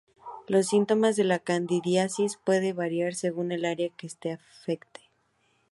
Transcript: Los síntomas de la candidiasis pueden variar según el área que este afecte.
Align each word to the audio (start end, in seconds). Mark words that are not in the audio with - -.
Los 0.47 0.65
síntomas 0.69 1.15
de 1.15 1.23
la 1.25 1.37
candidiasis 1.37 2.37
pueden 2.43 2.75
variar 2.75 3.13
según 3.13 3.51
el 3.51 3.65
área 3.65 3.89
que 3.95 4.07
este 4.07 4.31
afecte. 4.31 5.01